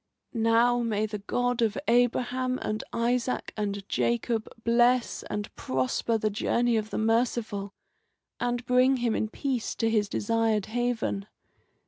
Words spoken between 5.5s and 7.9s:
prosper the journey of the merciful,